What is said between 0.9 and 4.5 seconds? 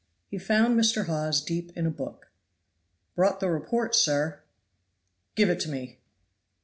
Hawes deep in a book. "Brought the report, sir."